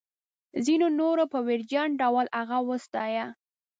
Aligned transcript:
ځینو 0.65 0.87
نورو 0.99 1.23
په 1.33 1.39
ویرجن 1.47 1.89
ډول 2.01 2.25
هغه 2.37 2.57
وستایه. 2.69 3.25